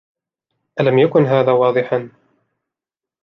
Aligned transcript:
الم 0.79 0.97
یکن 0.99 1.25
هذا 1.25 1.51
واضحا؟ 1.55 1.99